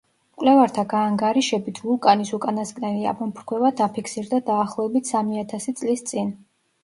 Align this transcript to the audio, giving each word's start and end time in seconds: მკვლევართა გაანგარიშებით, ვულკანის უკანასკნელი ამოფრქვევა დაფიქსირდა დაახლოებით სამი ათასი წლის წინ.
მკვლევართა 0.35 0.83
გაანგარიშებით, 0.91 1.81
ვულკანის 1.89 2.31
უკანასკნელი 2.37 3.05
ამოფრქვევა 3.13 3.71
დაფიქსირდა 3.81 4.41
დაახლოებით 4.49 5.11
სამი 5.13 5.41
ათასი 5.45 5.75
წლის 5.83 6.05
წინ. 6.13 6.35